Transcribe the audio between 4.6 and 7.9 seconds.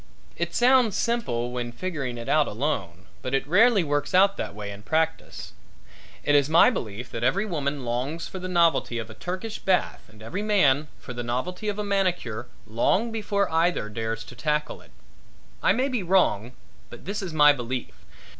in practice. It is my belief that every woman